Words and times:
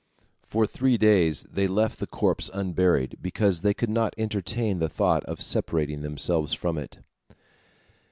For 0.41 0.65
three 0.65 0.97
days 0.97 1.43
they 1.43 1.67
left 1.67 1.99
the 1.99 2.07
corpse 2.07 2.49
unburied, 2.55 3.19
because 3.21 3.61
they 3.61 3.75
could 3.75 3.87
not 3.91 4.15
entertain 4.17 4.79
the 4.79 4.89
thought 4.89 5.23
of 5.25 5.43
separating 5.43 6.01
themselves 6.01 6.53
from 6.55 6.79
it. 6.79 6.97